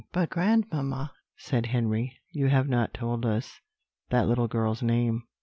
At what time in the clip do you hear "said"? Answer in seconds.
1.37-1.67